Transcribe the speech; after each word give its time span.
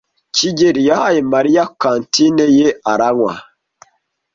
kigeli 0.35 0.81
yahaye 0.89 1.19
Mariya 1.33 1.63
kantine 1.81 2.45
ye 2.59 2.67
aranywa. 2.91 3.33